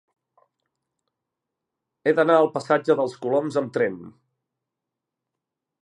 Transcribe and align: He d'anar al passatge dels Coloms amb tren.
He 2.05 2.15
d'anar 2.21 2.39
al 2.39 2.51
passatge 2.57 2.97
dels 3.01 3.17
Coloms 3.27 3.61
amb 3.63 3.79
tren. 3.79 4.01